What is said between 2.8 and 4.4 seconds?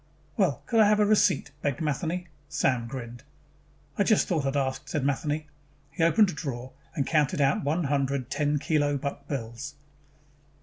grinned. "I just